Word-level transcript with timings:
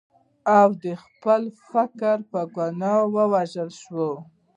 او 0.59 0.69
د 0.83 0.85
خپل 1.03 1.41
فکر 1.69 2.17
په 2.31 2.41
ګناه 2.55 3.01
ووژل 3.15 3.69
شو. 3.81 4.09